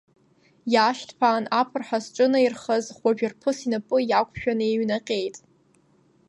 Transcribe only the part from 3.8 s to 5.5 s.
иақәшәан, еиҩнаҟьеит.